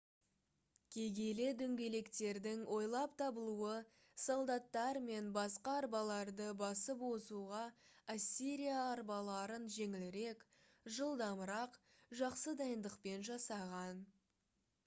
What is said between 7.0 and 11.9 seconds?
озуға ассирия арбаларын жеңілірек жылдамырақ